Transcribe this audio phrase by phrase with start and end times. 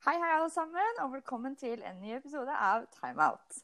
[0.00, 3.58] Hei, hei, alle sammen, og velkommen til en ny episode av Timeout.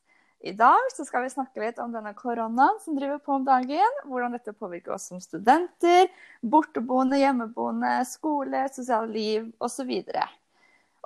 [0.45, 3.97] I dag skal vi snakke litt om denne koronaen som driver på om dagen.
[4.05, 6.11] Hvordan dette påvirker oss som studenter,
[6.45, 9.95] borteboende, hjemmeboende, skole, sosiale liv osv.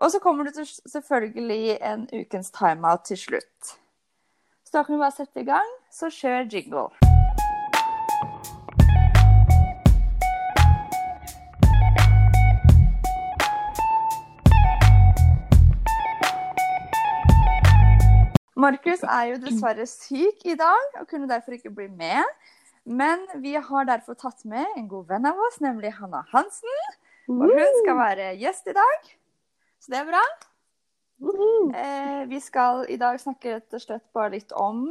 [0.02, 3.76] Og så kommer det selvfølgelig en ukens timeout til slutt.
[4.66, 7.09] Så da kan vi bare sette i gang, så kjør jingle.
[18.70, 22.24] Markus er jo dessverre syk i dag og kunne derfor ikke bli med.
[22.86, 26.84] Men vi har derfor tatt med en god venn av oss, nemlig Hanna Hansen.
[27.30, 29.10] Og hun skal være gjest i dag.
[29.80, 30.22] Så det er bra.
[31.76, 34.86] Eh, vi skal i dag snakke rett og slett bare litt om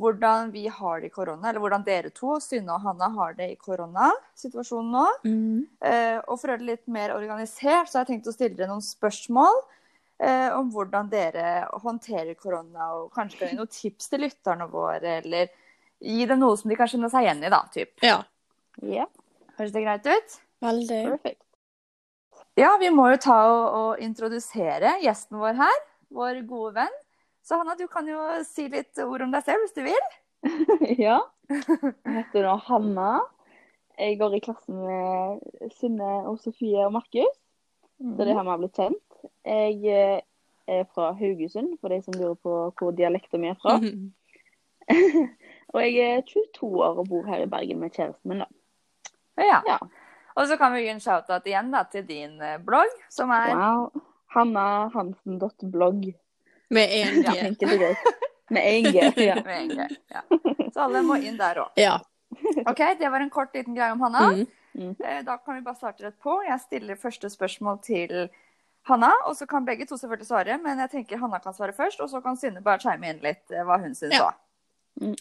[0.00, 3.50] hvordan vi har det i korona, eller hvordan dere to, Synne og Hanna, har det
[3.52, 5.04] i koronasituasjonen nå.
[5.88, 8.56] Eh, og for å gjøre det litt mer organisert, så har jeg tenkt å stille
[8.58, 9.62] dere noen spørsmål
[10.22, 15.50] eh, om hvordan dere håndterer korona, og kanskje noen tips til lytterne våre, eller
[16.00, 17.94] gi dem noe som de kan kjenne seg igjen i, da, typ.
[18.04, 18.20] Ja.
[18.84, 19.06] Ja.
[19.56, 20.38] Høres det greit ut?
[20.64, 21.02] Veldig.
[21.16, 21.42] Perfekt.
[22.56, 25.80] Ja, vi må jo ta og, og introdusere gjesten vår her,
[26.12, 27.00] vår gode venn.
[27.44, 30.06] Så Hanna, du kan jo si litt ord om deg selv hvis du vil.
[31.06, 31.20] ja.
[31.48, 33.10] Jeg heter nå Hanna.
[33.96, 37.36] Jeg går i klassen med Synne og Sofie og Markus.
[37.96, 39.05] Så det er her vi har blitt kjent.
[39.44, 40.20] Jeg eh,
[40.66, 43.76] er fra Haugesund, for de som lurer på hvor dialekten min er fra.
[45.74, 48.48] og jeg er 22 år og bor her i Bergen med kjæresten min, da.
[49.38, 49.60] Ja.
[49.68, 49.78] Ja.
[50.36, 53.54] Og så kan vi gi en shout-out igjen da, til din eh, blogg, som er
[53.56, 54.02] Wow.
[54.36, 56.10] Hannahansen.blogg.
[56.70, 57.46] Med én Ja, G.
[57.46, 57.98] enkelt og greit.
[58.50, 59.22] Med én G.
[59.22, 59.34] Ja.
[59.48, 60.22] med en G Ja.
[60.72, 61.72] Så alle må inn der òg.
[61.80, 61.98] Ja.
[62.66, 64.30] OK, det var en kort liten greie om Hanna.
[64.32, 64.46] Mm.
[64.74, 64.94] Mm.
[65.24, 66.42] Da kan vi bare starte rett på.
[66.44, 68.28] Jeg stiller første spørsmål til
[68.86, 70.58] Hanna, og så kan begge to selvfølgelig svare.
[70.62, 73.50] Men jeg tenker Hanna kan svare først, og så kan Synne bare chime inn litt
[73.54, 74.36] eh, hva hun syns òg.
[75.02, 75.14] Ja.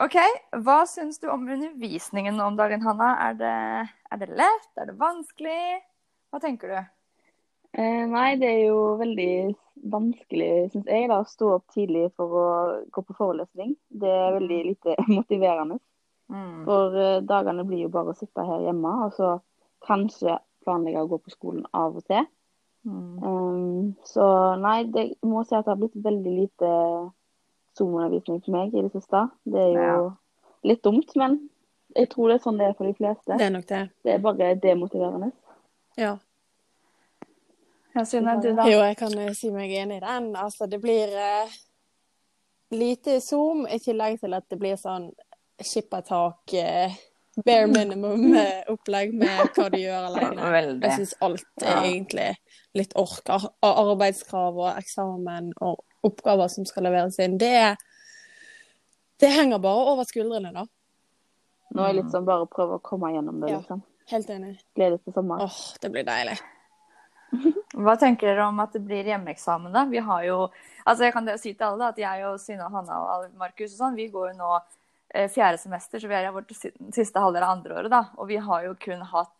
[0.00, 0.16] OK,
[0.64, 3.14] hva syns du om undervisningen om dagen, Hanna?
[3.28, 3.54] Er det,
[4.12, 4.68] er det lett?
[4.80, 5.80] Er det vanskelig?
[6.32, 6.78] Hva tenker du?
[7.72, 9.32] Eh, nei, det er jo veldig
[9.92, 12.48] vanskelig, syns jeg, da, å stå opp tidlig for å
[12.92, 13.72] gå på forelesning.
[13.88, 15.80] Det er veldig lite motiverende.
[16.32, 16.62] Mm.
[16.68, 19.34] For eh, dagene blir jo bare å sitte her hjemme, og så
[19.88, 22.28] kanskje planlegge å gå på skolen av og til.
[22.84, 23.22] Mm.
[23.22, 24.24] Um, så
[24.58, 26.70] nei, det jeg må si at det har blitt veldig lite
[27.78, 29.22] Zoom-undervisning for meg i det siste.
[29.44, 30.10] Det er jo Ja.
[30.64, 31.38] litt dumt, men
[31.96, 33.38] jeg tror det er sånn det er for de fleste.
[33.38, 33.90] Det er nok det.
[34.04, 35.32] Det er bare demotiverende.
[35.96, 36.16] Ja.
[37.94, 38.64] Ja, Synne, du da?
[38.64, 40.36] Jo, jeg kan si meg enig i den.
[40.36, 41.50] Altså, det blir uh,
[42.72, 45.10] lite Zoom, i tillegg til at det blir sånn
[45.62, 46.94] skippertak, eh,
[47.46, 50.50] bare minimum-opplegg med hva du gjør alene.
[50.52, 50.82] Veldig.
[50.82, 51.82] Jeg syns alt er Ja.
[51.88, 52.36] egentlig
[52.74, 53.22] litt ork.
[53.30, 57.38] Ar- Arbeidskrav og eksamen og oppgaver som skal leveres inn.
[57.38, 57.76] Det,
[59.20, 60.64] det henger bare over skuldrene, da.
[61.74, 63.58] Nå er det litt sånn bare å prøve å komme gjennom det, Ja.
[63.60, 63.82] liksom.
[64.10, 64.58] Helt enig.
[64.76, 65.40] Gleder til sommer.
[65.40, 66.38] Åh, det blir deilig.
[67.74, 69.86] Hva tenker dere om at det blir hjemmeeksamen, da?
[69.88, 70.50] Vi har jo
[70.84, 73.72] Altså, jeg kan si til alle da, at jeg og Synne og Hanna og Markus
[73.72, 74.60] og sånn, vi går jo nå
[75.12, 76.50] fjerde semester, så vi er i vårt
[76.94, 78.04] siste halvdel av andre året, da.
[78.18, 79.34] Og vi har jo kun hatt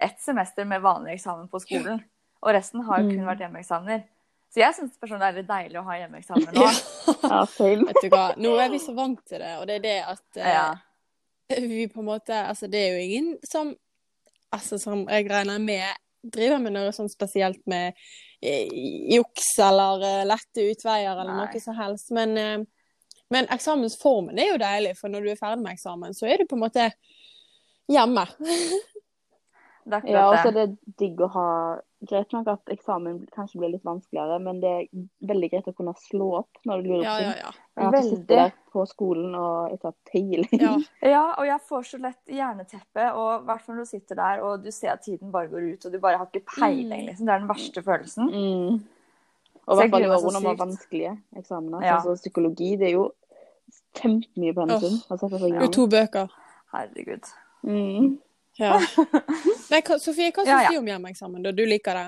[0.00, 2.00] ett semester med vanlig eksamen på skolen.
[2.42, 3.26] Og resten har jo kun Mm.
[3.26, 4.04] vært hjemmeeksamener.
[4.48, 6.68] Så jeg syns personlig det er litt deilig å ha hjemmeeksamen nå.
[7.32, 7.84] Ja, same.
[7.88, 10.36] Vet du hva, nå er vi så vant til det, og det er det at
[10.38, 10.68] eh, Ja.
[11.72, 13.74] vi på en måte Altså, det er jo ingen som
[14.52, 15.84] Altså, som jeg regner med
[16.24, 17.92] driver med noe sånn spesielt med
[18.42, 18.68] eh,
[19.12, 21.44] juks eller eh, lette utveier eller Nei.
[21.52, 22.10] noe som helst.
[22.16, 22.58] Men, eh,
[23.30, 26.46] men eksamensformen er jo deilig, for når du er ferdig med eksamen, så er du
[26.50, 26.90] på en måte
[27.88, 28.26] hjemme.
[29.88, 31.50] Det er Ja, og så er det digg å ha
[32.06, 34.82] Greit nok at eksamen kanskje blir litt vanskeligere, men det er
[35.26, 37.30] veldig greit å kunne slå opp når du lurer Ja, på ting.
[37.32, 37.50] ja, ja.
[37.74, 40.60] Enn at du sittet sitter der på skolen og ikke har peiling.
[40.62, 40.74] ja.
[41.16, 44.44] Ja, og jeg får så lett jerneteppe, og i hvert fall når du sitter der
[44.46, 47.08] og du ser at tiden bare går ut, og du bare har ikke peiling, Mm.
[47.08, 47.26] liksom.
[47.26, 48.30] Det er den verste følelsen.
[48.30, 48.78] Mm.
[49.68, 50.62] Og i hvert fall i gruer meg så år når vi har sykt.
[50.64, 51.82] vanskelige eksamener.
[51.84, 51.96] Ja.
[51.98, 53.06] Altså psykologi, det er jo
[53.98, 54.94] kjempemye pensum.
[55.08, 56.30] på Det er jo to bøker.
[56.72, 57.28] Herregud.
[57.68, 58.18] Mm.
[58.58, 58.78] Ja.
[59.70, 60.70] Men Sofie, hva syns Ja, ja.
[60.72, 61.42] du om hjemmeeksamen?
[61.44, 61.52] da?
[61.52, 62.06] Du liker det?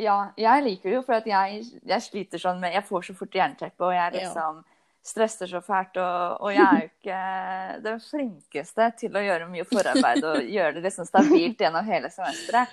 [0.00, 3.14] Ja, jeg liker det jo, for at jeg, jeg sliter sånn med Jeg får så
[3.16, 4.20] fort jernteppe, og jeg Ja.
[4.22, 4.62] liksom
[5.04, 5.96] stresser så fælt.
[6.00, 10.74] Og, og jeg er jo ikke den flinkeste til å gjøre mye forarbeid og gjøre
[10.78, 12.72] det liksom stabilt gjennom hele semesteret.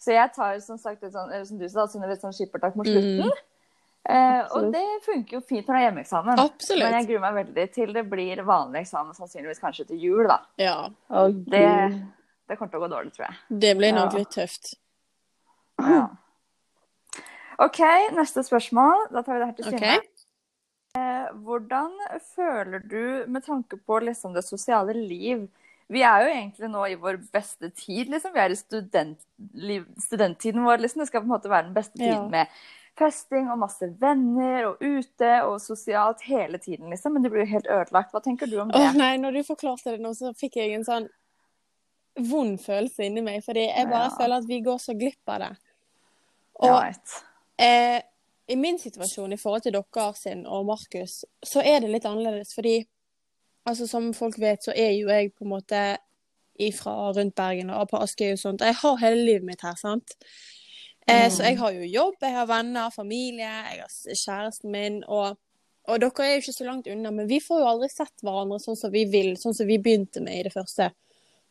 [0.00, 2.88] Så jeg tar som sagt et sånn, eller som du sa, et sånn skippertak mot
[2.88, 3.26] slutten.
[3.28, 3.46] Mm.
[4.10, 6.40] Eh, og det funker jo fint når det er hjemmeeksamen.
[6.40, 6.86] Absolutt.
[6.86, 10.38] Men jeg gruer meg veldig til det blir vanlig eksamen, sannsynligvis kanskje til jul, da.
[10.60, 10.78] Ja.
[11.12, 11.66] Å, Det,
[12.48, 13.36] det kommer til å gå dårlig, tror jeg.
[13.66, 14.22] Det blir nok Ja.
[14.22, 14.72] litt tøft.
[15.84, 16.06] Ja.
[17.60, 17.80] OK,
[18.16, 19.10] neste spørsmål.
[19.12, 19.76] Da tar vi det her til Synne.
[19.76, 20.06] Okay.
[20.96, 21.92] Eh, Hvordan
[22.34, 25.44] føler du med tanke på liksom det sosiale liv?
[25.90, 28.32] Vi er jo egentlig nå i vår beste tid, liksom.
[28.34, 31.02] Vi er i studentliv, studenttiden vår, liksom.
[31.02, 32.12] Det skal på en måte være den beste Ja.
[32.14, 32.46] tiden med
[33.00, 37.12] festing og masse venner og ute og sosialt hele tiden, liksom.
[37.14, 38.12] Men det blir jo helt ødelagt.
[38.12, 38.78] Hva tenker du om det?
[38.78, 41.08] Åh nei, når du forklarte det nå, så fikk jeg en sånn
[42.30, 43.42] vond følelse inni meg.
[43.44, 44.16] Fordi jeg bare Ja.
[44.18, 45.56] føler at vi går så glipp av det.
[46.60, 47.24] Og vet.
[47.58, 48.02] eh,
[48.48, 52.54] i min situasjon i forhold til dere sin og Markus, så er det litt annerledes.
[52.54, 52.86] Fordi
[53.64, 55.82] altså, som folk vet, så er jo jeg på en måte
[56.60, 58.64] ifra rundt Bergen og på Askøy og sånt.
[58.64, 60.16] Jeg har hele livet mitt her, sant.
[61.08, 65.02] Eh, Så jeg har jo jobb, jeg har venner, familie, jeg har kjæresten min.
[65.08, 65.38] Og,
[65.88, 68.60] og dere er jo ikke så langt unna, men vi får jo aldri sett hverandre
[68.62, 70.90] sånn som vi vil, sånn som vi begynte med i det første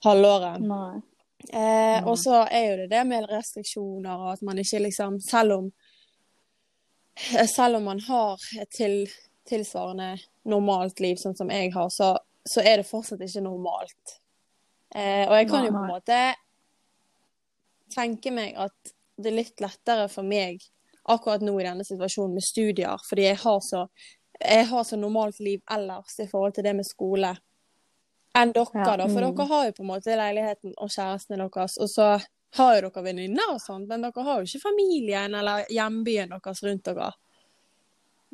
[0.06, 0.62] halvåret.
[0.64, 1.02] Nei.
[1.40, 5.54] Eh, og så er jo det det med restriksjoner og at man ikke liksom Selv
[5.56, 5.70] om
[7.32, 9.06] eh, Selv om man har et til,
[9.50, 10.12] tilsvarende
[10.50, 12.14] normalt liv, sånn som jeg har, så,
[12.48, 14.16] så er det fortsatt ikke normalt.
[14.96, 16.20] Eh, og jeg kan jo på en måte
[17.94, 20.62] tenke meg at det er litt lettere for meg
[21.10, 23.84] akkurat nå i denne situasjonen med studier, fordi jeg har så,
[24.40, 27.34] jeg har så normalt liv ellers i forhold til det med skole
[28.38, 28.96] enn dere, Ja.
[28.98, 29.08] da.
[29.10, 29.36] For Mm.
[29.36, 32.10] dere har jo på en måte leiligheten og kjærestene deres, og så
[32.54, 36.64] har jo dere venninner og sånn, men dere har jo ikke familien eller hjembyen deres
[36.64, 37.12] rundt dere.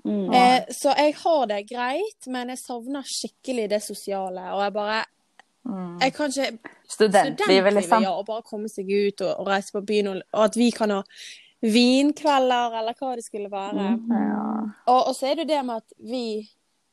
[0.06, 0.30] Mm.
[0.38, 4.52] Eh, så jeg har det greit, men jeg savner skikkelig det sosiale.
[4.54, 5.04] Og jeg bare
[5.66, 5.98] Mm.
[5.98, 6.60] Jeg kan ikke
[6.90, 8.04] Studentlivet, liksom.
[8.04, 8.12] ja.
[8.14, 10.92] Og bare komme seg ut og, og reise på byen, og, og at vi kan
[10.94, 11.00] ha
[11.66, 13.96] vinkvelder, eller hva det skulle være.
[13.96, 14.12] Mm.
[14.14, 14.44] Ja.
[14.86, 16.26] Og, og så er det det med at vi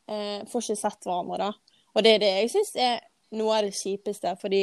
[0.09, 1.79] eh, får ikke sett hverandre, da.
[1.93, 3.03] Og det er det jeg syns er
[3.37, 4.62] noe av det kjipeste, fordi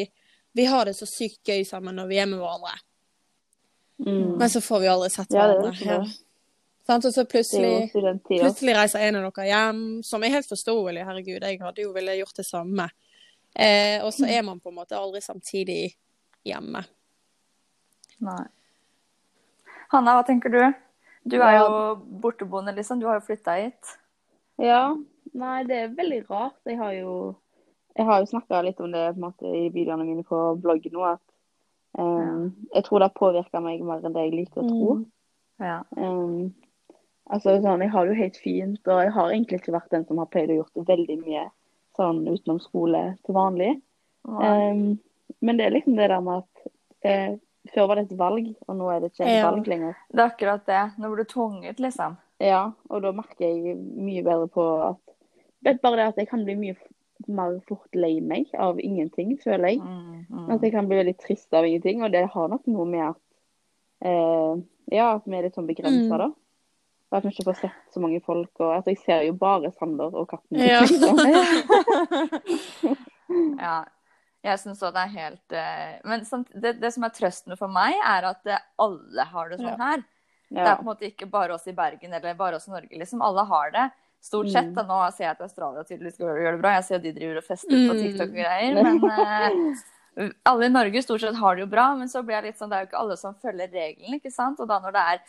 [0.57, 2.73] vi har det så sykt gøy sammen når vi er med hverandre.
[4.07, 4.37] Mm.
[4.39, 5.99] Men så får vi aldri sett Ja, det er hverandre.
[6.07, 6.17] det.
[6.89, 7.05] Sant?
[7.05, 7.91] Og så plutselig.
[7.93, 11.05] Plutselig reiser en av dere hjem, som er helt forståelig.
[11.05, 12.87] Herregud, jeg hadde jo ville gjort det samme.
[13.53, 15.91] Eh, og så er man på en måte aldri samtidig
[16.47, 16.81] hjemme.
[18.25, 18.45] Nei.
[19.93, 20.61] Hanna, hva tenker du?
[21.29, 21.69] Du er jo
[22.23, 23.01] borteboende, liksom.
[23.01, 23.91] Du har jo flytta hit.
[24.61, 24.95] Ja,
[25.37, 26.57] nei, det er veldig rart.
[26.65, 27.13] Jeg har jo,
[27.97, 30.95] jeg har jo snakka litt om det på en måte, i videoene mine på bloggen
[30.95, 31.05] nå.
[31.13, 34.97] At um, jeg tror det har påvirka meg mer enn det jeg liker å tro.
[35.61, 35.79] Ja.
[35.97, 36.49] Um,
[37.29, 40.05] altså sånn, Jeg har det jo helt fint, og jeg har egentlig ikke vært den
[40.07, 41.45] som har pleid å gjort veldig mye
[41.97, 43.81] sånn utenom skole til vanlig.
[44.25, 44.99] Um,
[45.41, 46.71] men det er liksom det der med at
[47.05, 47.35] eh,
[47.73, 49.51] før var det et valg, og nå er det ikke et Ja.
[49.51, 49.95] valg lenger.
[50.11, 50.83] Det er akkurat det.
[50.97, 52.17] Nå blir du tvunget, liksom.
[52.39, 56.55] Ja, og da merker jeg mye bedre på at bare det at jeg kan bli
[56.55, 56.75] mye
[57.27, 59.79] mer fort lei meg av ingenting, føler jeg.
[59.83, 60.49] Mm, mm.
[60.55, 63.17] At jeg kan bli veldig trist av ingenting, og det har nok noe med at
[64.01, 64.61] eh,
[64.95, 66.17] ja, at vi er litt sånn begrensa, Mm.
[66.17, 66.29] da.
[67.09, 68.51] Og at vi ikke får sett så mange folk.
[68.61, 70.59] Og at jeg ser jo bare Sander og katten.
[70.61, 70.81] Ja.
[70.85, 71.17] liksom.
[73.59, 73.83] Ja.
[74.41, 77.67] Jeg syns òg det er helt eh, Men samt, det, det som er trøsten for
[77.71, 79.79] meg, er at eh, alle har det sånn Ja.
[79.91, 80.05] her.
[80.49, 82.89] Det er på en måte ikke bare oss i Bergen eller bare oss i Norge,
[82.97, 83.21] liksom.
[83.21, 83.83] Alle har det.
[84.25, 84.71] Stort sett.
[84.71, 84.77] Mm.
[84.79, 84.85] Da.
[84.89, 86.71] Nå ser jeg at Australia tydeligvis gjør gjør det bra.
[86.79, 87.99] Jeg ser at de driver og fester på Mm.
[88.01, 88.79] TikTok og greier.
[88.79, 91.85] Men uh, alle i Norge stort sett har det jo bra.
[91.99, 94.33] Men så blir jeg litt sånn, det er jo ikke alle som følger reglene, ikke
[94.33, 94.59] sant.
[94.63, 95.21] Og da når det er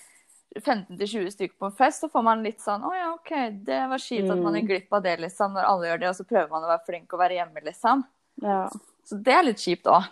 [0.56, 3.30] 15-20 stykker på en fest, så får man litt sånn Å ja, OK,
[3.64, 4.60] det var kjipt at man Mm.
[4.60, 5.52] gikk glipp av det, liksom.
[5.54, 8.04] Når alle gjør det, og så prøver man å være flink og være hjemme, liksom.
[8.42, 8.68] ja.
[9.04, 10.04] Så det er litt kjipt òg.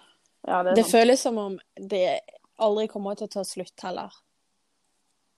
[0.46, 2.20] ja, det Det føles som om det
[2.58, 4.10] aldri kommer til å ta slutt heller.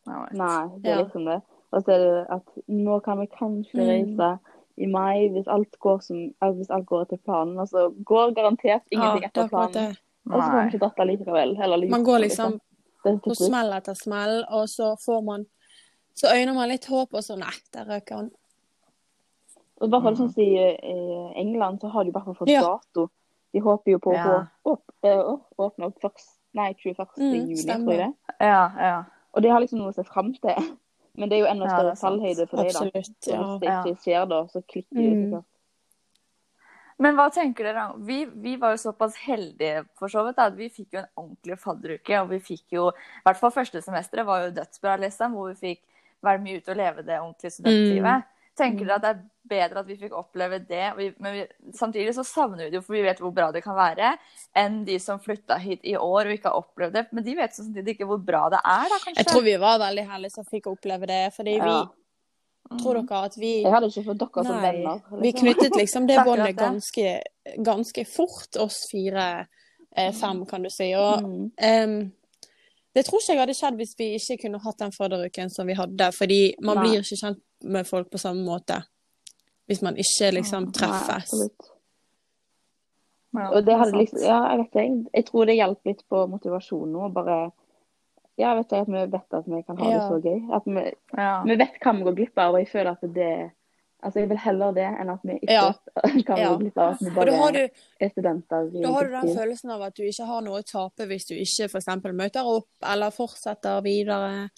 [0.07, 1.03] Nei, det er Ja.
[1.05, 1.43] liksom det.
[1.73, 3.89] Og så er det at nå kan vi kanskje Mm.
[4.19, 4.39] reise
[4.79, 7.57] i mai hvis alt går som altså hvis alt går etter planen.
[7.59, 9.97] Altså går garantert ingenting Ja, er etter planen.
[10.31, 11.61] Og så kan vi ikke dratt likevel.
[11.63, 12.61] Eller Man går liksom er
[13.03, 15.47] på smell etter smell, og så får man
[16.15, 18.31] Så øyner man litt håp, og så nei, der røker han.
[19.81, 22.35] Og i hvert fall sånn som i eh, England, så har de i hvert fall
[22.43, 22.61] fått Ja.
[22.67, 23.07] dato.
[23.55, 24.47] De håper jo på å Ja.
[24.65, 27.07] opp, eh, å åpne opp først, nei, 21.
[27.17, 27.85] Mm, juni, stemmer.
[27.87, 28.35] tror jeg det.
[28.41, 29.05] Ja, ja.
[29.35, 30.55] Og de har liksom noe å se fram til.
[31.17, 32.79] Men det er jo enda større det fallhøyde for deg, da.
[32.81, 33.27] Absolutt.
[33.27, 33.43] Ja.
[33.43, 35.25] hvis det ikke skjer da, så klikker de Mm.
[35.25, 35.45] så klart.
[37.01, 37.87] Men hva tenker dere?
[38.05, 41.57] Vi, vi var jo såpass heldige for så vidt at vi fikk jo en ordentlig
[41.63, 42.19] fadderuke.
[42.21, 45.71] Og vi fikk jo, i hvert fall første semesteret var jo dødsbra, liksom, hvor vi
[45.71, 45.81] fikk
[46.27, 48.29] være mye ute og leve det ordentlige studentlivet.
[48.61, 51.45] Tenker dere at det er bedre at vi fikk oppleve det, vi, men vi,
[51.79, 54.11] samtidig så savner vi det jo, for vi vet hvor bra det kan være,
[54.59, 57.07] enn de som flytta hit i år og ikke har opplevd det.
[57.17, 59.17] Men de vet samtidig ikke hvor bra det er, da, kanskje.
[59.23, 61.81] Jeg tror vi var veldig heldige som fikk oppleve det, fordi vi Ja.
[62.79, 65.01] Tror dere at vi Jeg hadde ikke fått dere som Nei, venner.
[65.23, 67.21] vi knyttet liksom det båndet ganske,
[67.67, 69.47] ganske fort, oss fire,
[69.97, 70.93] eh, fem, kan du si.
[70.95, 71.51] Og Mm.
[71.59, 72.13] um,
[72.95, 75.75] Det tror ikke jeg hadde skjedd hvis vi ikke kunne hatt den fadderuken som vi
[75.75, 76.13] hadde.
[76.13, 76.83] Fordi man Nei.
[76.89, 78.83] blir ikke kjent med folk på samme måte
[79.69, 81.31] hvis man ikke liksom treffes.
[83.33, 84.01] Nei, Ja, Og det hadde sant.
[84.01, 85.11] liksom Ja, jeg vet ikke.
[85.15, 87.13] Jeg tror det hjalp litt på motivasjonen nå.
[87.15, 87.53] Bare
[88.41, 90.39] Ja, vet du, at vi vet at vi kan ha det så gøy.
[90.57, 90.85] At vi,
[91.51, 93.33] vi vet hva vi går glipp av, og jeg føler at det
[94.03, 95.73] Altså, jeg vil heller det enn at vi ikke Ja.
[96.25, 96.55] kan Ja.
[96.57, 96.95] glipp av.
[96.95, 97.59] At vi bare du,
[98.01, 101.05] er studenter da har du den følelsen av at du ikke har noe å tape
[101.11, 101.87] hvis du ikke f.eks.
[102.17, 104.49] møter opp eller fortsetter videre.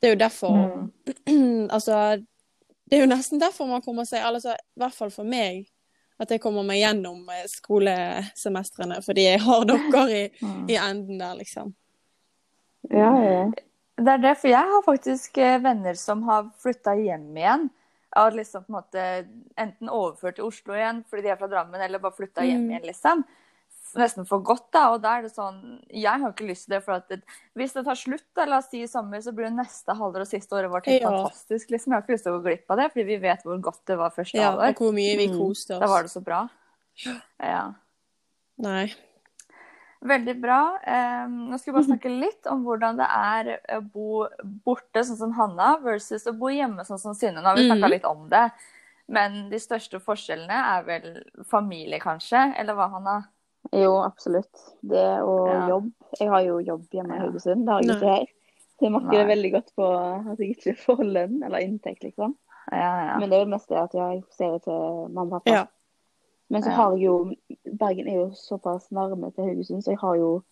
[0.00, 1.66] Det er jo derfor Mm.
[1.74, 1.98] Altså,
[2.86, 5.66] det er jo nesten derfor man kommer seg Altså, i hvert fall for meg,
[6.20, 9.00] at jeg kommer meg gjennom eh, skolesemestrene.
[9.02, 10.68] Fordi jeg har dere i, Mm.
[10.70, 11.74] i enden der, liksom.
[12.90, 13.44] Ja, ja.
[13.96, 17.70] Det er det, for jeg har faktisk eh, venner som har flytta hjem igjen.
[18.18, 19.04] Og liksom på en måte
[19.58, 22.70] enten overført til Oslo igjen fordi de er fra Drammen, eller bare flytta hjem Mm.
[22.70, 23.24] igjen, liksom.
[23.94, 24.88] Nesten for godt, da.
[24.94, 27.20] Og da er det sånn Jeg har ikke lyst til det, for at det,
[27.54, 30.20] hvis det tar slutt, da, la oss si i sommer, så blir det neste halvår
[30.26, 31.10] og siste året vårt helt Ja.
[31.10, 31.92] fantastisk, liksom.
[31.92, 33.84] Jeg har ikke lyst til å gå glipp av det, fordi vi vet hvor godt
[33.86, 35.40] det var første Ja, og hvor mye vi Mm.
[35.50, 36.48] oss Da var det så bra.
[37.40, 37.74] Ja.
[38.58, 38.92] Nei.
[40.04, 40.58] Veldig bra.
[41.32, 44.26] Nå skal vi bare snakke litt om hvordan det er å bo
[44.66, 47.40] borte, sånn som Hanna, versus å bo hjemme, sånn som Synne.
[47.40, 47.94] Nå har vi snakka Mhm.
[47.94, 48.50] litt om det.
[49.08, 51.08] Men de største forskjellene er vel
[51.48, 52.54] familie, kanskje?
[52.58, 53.16] Eller hva, Hanna?
[53.72, 54.60] Jo, absolutt.
[54.84, 55.68] Det og Ja.
[55.68, 55.90] jobb.
[56.20, 57.20] Jeg har jo jobb hjemme i.
[57.20, 57.64] Haugesund.
[57.64, 58.26] Det har jeg ikke her.
[58.74, 59.88] Så jeg merker det veldig godt på
[60.32, 62.34] at jeg ikke får lønn eller inntekt, liksom.
[62.72, 63.18] Ja, ja.
[63.18, 65.68] Men det er jo mest det at jeg ser til mamma og pappa.
[66.50, 66.54] Ja.
[66.54, 67.14] Men så har jeg jo
[67.78, 70.42] Bergen er jo såpass nærme til Haugesund, så jeg har jo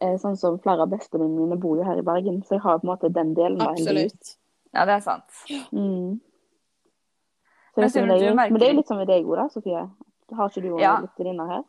[0.00, 2.78] eh, Sånn som flere av bestevenninnene mine bor jo her i Bergen, så jeg har
[2.78, 3.60] på en måte den delen.
[3.60, 4.36] Absolutt.
[4.74, 5.24] ja, det er sant.
[5.72, 6.20] Mm.
[7.74, 9.36] Så Men om det er- jo, Men det er jo litt som med deg òg,
[9.36, 9.90] da, Sofie.
[10.36, 11.00] Har ikke du òg Ja.
[11.00, 11.62] litt venninner her?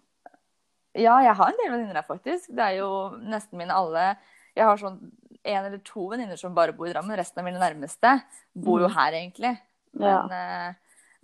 [0.95, 2.47] Ja, jeg har en del venninner her, faktisk.
[2.55, 4.17] Det er jo nesten mine alle
[4.55, 5.11] Jeg har sånn
[5.43, 7.17] en eller to venninner som bare bor i Drammen.
[7.17, 8.21] Resten av mine nærmeste
[8.55, 8.93] bor jo Mm.
[8.95, 9.59] her, egentlig.
[9.93, 10.73] Men eh,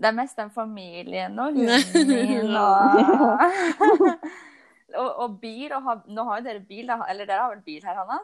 [0.02, 4.16] det er mest den familien og hunden min og
[4.98, 5.72] og, og bil.
[5.76, 7.02] Og ha, nå har jo dere bil, da.
[7.10, 8.22] Eller dere har vel bil her, Hanna?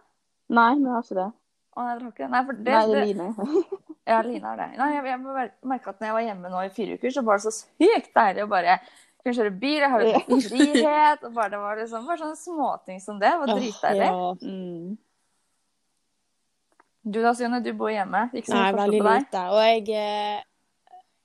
[0.57, 1.29] Nei, vi har ikke det.
[1.77, 2.29] Å, nei, dere har ikke det?
[2.33, 3.49] Nei, for det, Nei, det er Line.
[4.11, 4.69] ja, Line har det.
[4.81, 7.41] Nei, jeg, jeg merka at når jeg var hjemme nå i fire uker, så var
[7.41, 8.77] det så sykt deilig å bare
[9.23, 9.81] kunne kjøre bil.
[9.83, 11.27] Jeg har jo frihet.
[11.27, 13.33] Og bare, det var liksom bare sånne småting som det.
[13.43, 14.07] Var dritdeilig.
[14.07, 14.31] Ja.
[14.41, 14.95] Mm.
[17.07, 18.27] Du da, Sione, du bor hjemme.
[18.35, 19.27] Ikke så mye forskjell på deg.
[19.27, 19.43] lite.
[19.53, 20.39] Og jeg eh,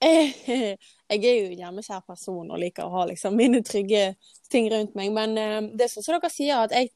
[1.13, 4.15] Jeg er jo en hjemmekjær person og liker å ha liksom mine trygge
[4.51, 5.13] ting rundt meg.
[5.15, 6.91] Men eh, det er sånn som dere sier, at jeg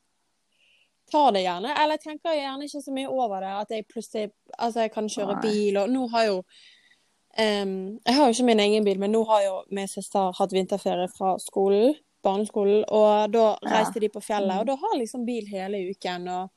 [1.13, 1.75] tar det gjerne.
[1.77, 3.53] Eller jeg tenker gjerne ikke så mye over det.
[3.61, 8.25] At jeg plutselig Altså, jeg kan kjøre bil, og nå har jo um, Jeg har
[8.27, 11.95] jo ikke min egen bil, men nå har jo min søster hatt vinterferie fra skolen,
[12.25, 13.75] barneskolen, og da Ja.
[13.77, 14.61] reiste de på fjellet, Mm.
[14.61, 16.29] og da har liksom bil hele uken.
[16.29, 16.51] og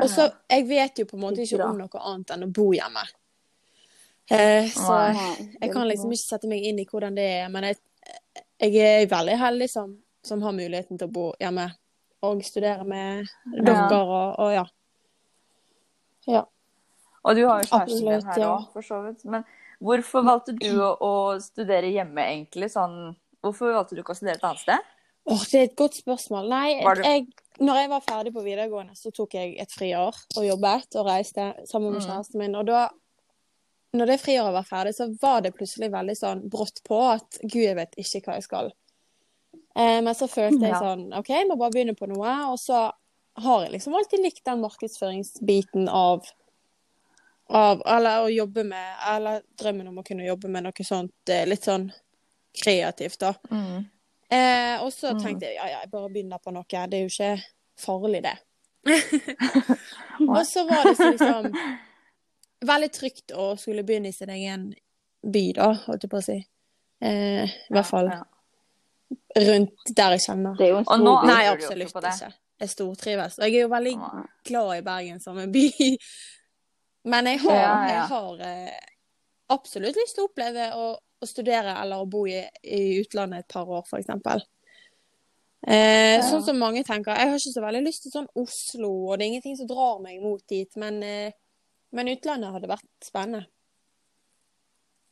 [0.00, 2.70] og så, Jeg vet jo på en måte ikke om noe annet enn å bo
[2.72, 3.02] hjemme.
[4.32, 4.96] Eh, så
[5.60, 7.48] jeg kan liksom ikke sette meg inn i hvordan det er.
[7.52, 7.76] Men jeg,
[8.62, 9.90] jeg er veldig heldig som,
[10.24, 11.66] som har muligheten til å bo hjemme
[12.22, 13.26] og studere med
[13.66, 14.62] dere og, og ja.
[16.30, 16.44] Ja.
[17.26, 19.24] Og du har jo kjæresten din her òg, for så vidt.
[19.30, 19.44] Men
[19.82, 21.12] hvorfor valgte du å,
[21.42, 22.70] studere hjemme, egentlig?
[22.74, 22.96] Sånn,
[23.42, 24.88] hvorfor valgte du ikke å studere et annet sted?
[25.30, 26.48] Åh, det er et godt spørsmål.
[26.50, 27.26] Nei, du- jeg,
[27.62, 31.52] når jeg var ferdig på videregående, så tok jeg et friår og jobbet og reiste
[31.70, 32.06] sammen med Mm.
[32.08, 32.56] kjæresten min.
[32.58, 32.88] Og da,
[33.92, 37.62] når det friåret var ferdig, så var det plutselig veldig sånn brått på at gud,
[37.62, 38.70] jeg vet ikke hva jeg skal.
[39.76, 40.80] Eh, men så følte jeg Ja.
[40.80, 42.32] sånn OK, jeg må bare begynne på noe.
[42.52, 42.90] Og så
[43.36, 46.24] har jeg liksom alltid likt den markedsføringsbiten av
[47.52, 51.42] av, eller å jobbe med, eller drømmen om å kunne jobbe med noe sånt eh,
[51.44, 51.90] litt sånn
[52.56, 53.34] kreativt, da.
[54.30, 55.20] Eh, og så Mm.
[55.20, 56.64] tenkte jeg ja, ja, jeg bare begynner på noe.
[56.64, 57.44] Det er jo ikke
[57.76, 58.38] farlig, det.
[60.28, 61.52] og så var det så liksom
[62.66, 64.68] veldig trygt å skulle begynne i sin egen
[65.22, 66.38] by, da, holdt jeg på å si.
[67.02, 68.22] Eh, I hvert fall Ja.
[69.36, 70.56] rundt der jeg kjenner.
[70.56, 71.26] Det er jo en stor nå- by.
[71.26, 72.32] Nei, absolutt ikke?
[72.62, 73.38] Jeg stortrives.
[73.38, 73.94] Og jeg er jo veldig
[74.44, 75.66] glad i Bergen som en by.
[77.04, 77.92] Men jeg har, Ja, ja.
[77.94, 78.78] jeg har eh,
[79.50, 80.84] absolutt lyst til å oppleve å,
[81.22, 84.08] å studere eller å bo i, i utlandet et par år, f.eks.
[85.66, 86.22] Eh, Ja.
[86.26, 87.14] Sånn som mange tenker.
[87.16, 90.00] Jeg har ikke så veldig lyst til sånn Oslo, og det er ingenting som drar
[90.02, 90.70] meg mot dit.
[90.76, 91.32] Men, eh,
[91.92, 93.46] men utlandet hadde vært spennende.